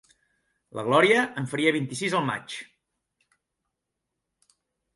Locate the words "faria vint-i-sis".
1.51-2.17